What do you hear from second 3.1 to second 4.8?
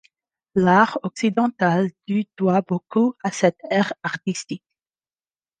à cette aire artistique.